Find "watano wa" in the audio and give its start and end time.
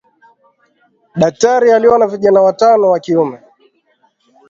2.41-2.99